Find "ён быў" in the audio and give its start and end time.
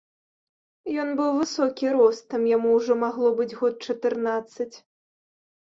1.01-1.27